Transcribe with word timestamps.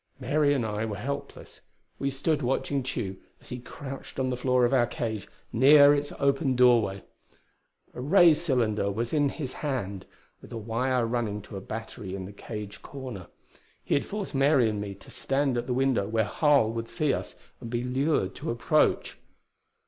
Mary 0.19 0.51
and 0.55 0.65
I 0.65 0.83
were 0.83 0.95
helpless. 0.95 1.61
We 1.99 2.09
stood 2.09 2.41
watching 2.41 2.81
Tugh, 2.81 3.17
as 3.39 3.49
he 3.49 3.59
crouched 3.59 4.19
on 4.19 4.31
the 4.31 4.35
floor 4.35 4.65
of 4.65 4.73
our 4.73 4.87
cage 4.87 5.27
near 5.53 5.93
its 5.93 6.11
opened 6.13 6.57
doorway. 6.57 7.03
A 7.93 8.01
ray 8.01 8.33
cylinder 8.33 8.91
was 8.91 9.13
in 9.13 9.29
his 9.29 9.53
hand, 9.61 10.07
with 10.41 10.51
a 10.51 10.57
wire 10.57 11.05
running 11.05 11.39
to 11.43 11.55
a 11.55 11.61
battery 11.61 12.15
in 12.15 12.25
the 12.25 12.33
cage 12.33 12.81
corner. 12.81 13.27
He 13.83 13.93
had 13.93 14.03
forced 14.03 14.33
Mary 14.33 14.67
and 14.67 14.81
me 14.81 14.95
to 14.95 15.11
stand 15.11 15.55
at 15.55 15.67
the 15.67 15.71
window 15.75 16.07
where 16.07 16.25
Harl 16.25 16.73
would 16.73 16.87
see 16.89 17.13
us 17.13 17.35
and 17.59 17.69
be 17.69 17.83
lured 17.83 18.33
to 18.37 18.49
approach. 18.49 19.19